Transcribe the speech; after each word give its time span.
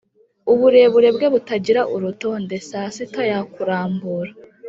uburebure 0.53 1.09
bwe 1.15 1.27
butagira 1.33 1.81
urutonde 1.95 2.55
saa 2.69 2.89
sita 2.95 3.21
yakurambura, 3.31 4.31